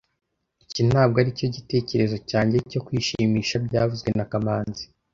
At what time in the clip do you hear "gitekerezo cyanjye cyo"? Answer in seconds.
1.55-2.79